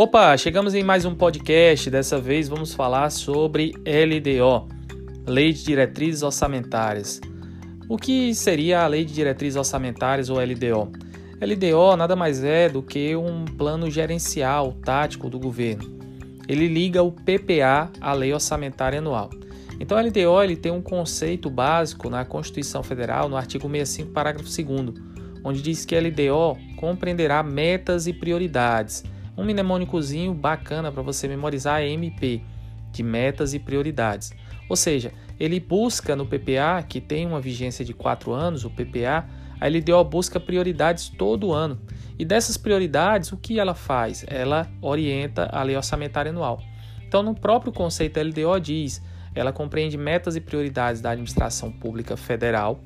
Opa, 0.00 0.36
chegamos 0.36 0.74
em 0.74 0.84
mais 0.84 1.04
um 1.04 1.12
podcast. 1.12 1.90
Dessa 1.90 2.20
vez 2.20 2.48
vamos 2.48 2.72
falar 2.72 3.10
sobre 3.10 3.72
LDO, 3.78 4.68
Lei 5.26 5.52
de 5.52 5.64
Diretrizes 5.64 6.22
Orçamentárias. 6.22 7.20
O 7.88 7.96
que 7.96 8.32
seria 8.32 8.84
a 8.84 8.86
Lei 8.86 9.04
de 9.04 9.12
Diretrizes 9.12 9.56
Orçamentárias 9.56 10.30
ou 10.30 10.36
LDO? 10.36 10.92
LDO 11.42 11.96
nada 11.96 12.14
mais 12.14 12.44
é 12.44 12.68
do 12.68 12.80
que 12.80 13.16
um 13.16 13.44
plano 13.44 13.90
gerencial 13.90 14.72
tático 14.84 15.28
do 15.28 15.36
governo. 15.36 15.98
Ele 16.46 16.68
liga 16.68 17.02
o 17.02 17.10
PPA 17.10 17.90
à 18.00 18.12
Lei 18.12 18.32
Orçamentária 18.32 19.00
Anual. 19.00 19.30
Então, 19.80 19.98
a 19.98 20.00
LDO 20.00 20.40
ele 20.44 20.54
tem 20.54 20.70
um 20.70 20.80
conceito 20.80 21.50
básico 21.50 22.08
na 22.08 22.24
Constituição 22.24 22.84
Federal, 22.84 23.28
no 23.28 23.36
artigo 23.36 23.68
65, 23.68 24.12
parágrafo 24.12 24.48
2, 24.48 24.94
onde 25.42 25.60
diz 25.60 25.84
que 25.84 25.96
a 25.96 26.00
LDO 26.00 26.56
compreenderá 26.76 27.42
metas 27.42 28.06
e 28.06 28.12
prioridades 28.12 29.02
um 29.38 29.44
mnemônicozinho 29.44 30.34
bacana 30.34 30.90
para 30.90 31.00
você 31.00 31.28
memorizar 31.28 31.80
MP, 31.80 32.42
de 32.90 33.02
metas 33.04 33.54
e 33.54 33.58
prioridades. 33.60 34.32
Ou 34.68 34.74
seja, 34.74 35.12
ele 35.38 35.60
busca 35.60 36.16
no 36.16 36.26
PPA, 36.26 36.82
que 36.86 37.00
tem 37.00 37.24
uma 37.24 37.40
vigência 37.40 37.84
de 37.84 37.94
4 37.94 38.32
anos, 38.32 38.64
o 38.64 38.70
PPA, 38.70 39.26
a 39.60 39.68
LDO 39.68 40.04
busca 40.04 40.40
prioridades 40.40 41.08
todo 41.08 41.52
ano. 41.52 41.80
E 42.18 42.24
dessas 42.24 42.56
prioridades, 42.56 43.30
o 43.30 43.36
que 43.36 43.60
ela 43.60 43.74
faz? 43.74 44.24
Ela 44.26 44.68
orienta 44.82 45.48
a 45.52 45.62
lei 45.62 45.76
orçamentária 45.76 46.30
anual. 46.30 46.60
Então, 47.06 47.22
no 47.22 47.34
próprio 47.34 47.72
conceito 47.72 48.20
LDO 48.20 48.58
diz, 48.60 49.00
ela 49.34 49.52
compreende 49.52 49.96
metas 49.96 50.34
e 50.34 50.40
prioridades 50.40 51.00
da 51.00 51.10
administração 51.10 51.70
pública 51.70 52.16
federal, 52.16 52.80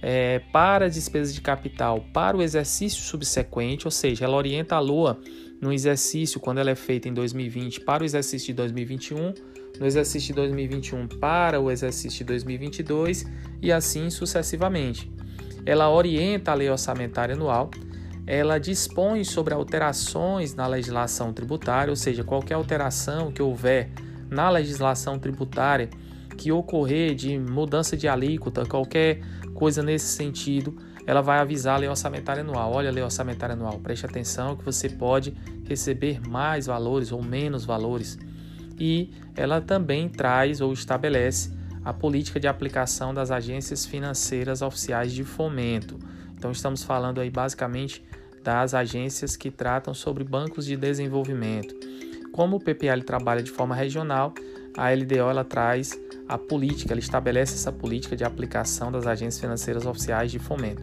é, 0.00 0.40
para 0.52 0.88
despesas 0.88 1.34
de 1.34 1.40
capital 1.40 2.04
para 2.12 2.36
o 2.36 2.42
exercício 2.42 3.02
subsequente, 3.02 3.86
ou 3.86 3.90
seja, 3.90 4.24
ela 4.24 4.36
orienta 4.36 4.76
a 4.76 4.80
LOA 4.80 5.18
no 5.60 5.72
exercício, 5.72 6.38
quando 6.38 6.58
ela 6.58 6.70
é 6.70 6.74
feita 6.74 7.08
em 7.08 7.12
2020, 7.12 7.80
para 7.80 8.02
o 8.02 8.06
exercício 8.06 8.48
de 8.48 8.54
2021, 8.54 9.34
no 9.78 9.86
exercício 9.86 10.28
de 10.28 10.34
2021 10.34 11.06
para 11.06 11.60
o 11.60 11.70
exercício 11.70 12.18
de 12.18 12.24
2022 12.24 13.26
e 13.62 13.72
assim 13.72 14.10
sucessivamente. 14.10 15.10
Ela 15.64 15.90
orienta 15.90 16.52
a 16.52 16.54
lei 16.54 16.70
orçamentária 16.70 17.34
anual, 17.34 17.70
ela 18.26 18.58
dispõe 18.58 19.24
sobre 19.24 19.54
alterações 19.54 20.54
na 20.54 20.66
legislação 20.66 21.32
tributária, 21.32 21.90
ou 21.90 21.96
seja, 21.96 22.22
qualquer 22.22 22.54
alteração 22.54 23.32
que 23.32 23.42
houver 23.42 23.90
na 24.30 24.50
legislação 24.50 25.18
tributária 25.18 25.88
que 26.38 26.52
ocorrer 26.52 27.14
de 27.14 27.36
mudança 27.36 27.96
de 27.96 28.06
alíquota, 28.06 28.64
qualquer 28.64 29.20
coisa 29.52 29.82
nesse 29.82 30.06
sentido, 30.06 30.76
ela 31.04 31.20
vai 31.20 31.38
avisar 31.40 31.74
a 31.74 31.78
lei 31.78 31.88
orçamentária 31.88 32.42
anual. 32.42 32.72
Olha 32.72 32.88
a 32.88 32.92
lei 32.92 33.02
orçamentária 33.02 33.54
anual, 33.54 33.80
preste 33.80 34.06
atenção 34.06 34.56
que 34.56 34.64
você 34.64 34.88
pode 34.88 35.34
receber 35.66 36.20
mais 36.26 36.66
valores 36.66 37.10
ou 37.10 37.22
menos 37.22 37.64
valores. 37.64 38.16
E 38.78 39.10
ela 39.34 39.60
também 39.60 40.08
traz 40.08 40.60
ou 40.60 40.72
estabelece 40.72 41.52
a 41.84 41.92
política 41.92 42.38
de 42.38 42.46
aplicação 42.46 43.12
das 43.12 43.30
agências 43.30 43.84
financeiras 43.84 44.62
oficiais 44.62 45.12
de 45.12 45.24
fomento. 45.24 45.98
Então 46.36 46.52
estamos 46.52 46.84
falando 46.84 47.20
aí 47.20 47.30
basicamente 47.30 48.04
das 48.44 48.74
agências 48.74 49.36
que 49.36 49.50
tratam 49.50 49.92
sobre 49.92 50.22
bancos 50.22 50.66
de 50.66 50.76
desenvolvimento. 50.76 51.74
Como 52.32 52.56
o 52.56 52.60
PPL 52.60 53.02
trabalha 53.02 53.42
de 53.42 53.50
forma 53.50 53.74
regional, 53.74 54.32
a 54.76 54.90
LDO 54.90 55.28
ela 55.30 55.44
traz 55.44 55.98
a 56.28 56.36
política, 56.38 56.92
ela 56.92 57.00
estabelece 57.00 57.54
essa 57.54 57.72
política 57.72 58.14
de 58.14 58.22
aplicação 58.22 58.92
das 58.92 59.06
agências 59.06 59.40
financeiras 59.40 59.86
oficiais 59.86 60.30
de 60.30 60.38
fomento. 60.38 60.82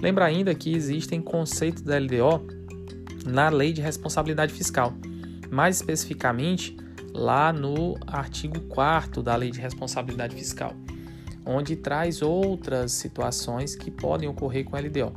Lembra 0.00 0.24
ainda 0.24 0.54
que 0.54 0.74
existem 0.74 1.20
conceitos 1.20 1.82
da 1.82 1.98
LDO 1.98 2.46
na 3.26 3.48
Lei 3.48 3.72
de 3.72 3.80
Responsabilidade 3.80 4.52
Fiscal, 4.52 4.94
mais 5.50 5.76
especificamente 5.76 6.76
lá 7.12 7.52
no 7.52 7.96
artigo 8.06 8.60
4 8.62 9.22
da 9.22 9.36
Lei 9.36 9.50
de 9.50 9.60
Responsabilidade 9.60 10.34
Fiscal, 10.34 10.74
onde 11.44 11.76
traz 11.76 12.22
outras 12.22 12.92
situações 12.92 13.74
que 13.74 13.90
podem 13.90 14.28
ocorrer 14.28 14.64
com 14.64 14.76
a 14.76 14.80
LDO. 14.80 15.12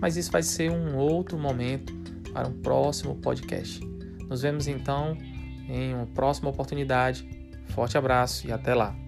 Mas 0.00 0.16
isso 0.16 0.30
vai 0.30 0.42
ser 0.42 0.70
um 0.70 0.96
outro 0.96 1.38
momento 1.38 1.94
para 2.32 2.48
um 2.48 2.52
próximo 2.52 3.14
podcast. 3.16 3.93
Nos 4.28 4.42
vemos 4.42 4.66
então 4.66 5.16
em 5.68 5.94
uma 5.94 6.06
próxima 6.06 6.50
oportunidade. 6.50 7.28
Forte 7.68 7.96
abraço 7.96 8.46
e 8.46 8.52
até 8.52 8.74
lá! 8.74 9.03